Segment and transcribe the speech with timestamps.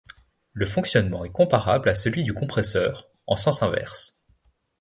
[0.53, 4.25] Le fonctionnement est comparable à celui du compresseur, en sens inverse.